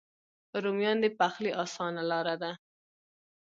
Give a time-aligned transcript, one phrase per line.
[0.63, 2.51] رومیان د پخلي آسانه لاره ده